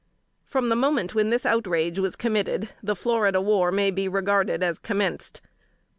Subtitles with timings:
[0.45, 4.79] From the moment when this outrage was committed, the Florida War may be regarded as
[4.79, 5.41] commenced.